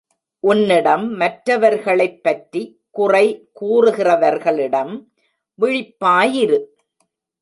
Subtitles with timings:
[0.39, 2.81] உன்னிடம் மற்றவர்களைப் பற்றி
[2.91, 3.49] குறை
[3.61, 5.05] கூறுகிறவர்களிடம்
[5.61, 6.65] விழிப்பாயிரு.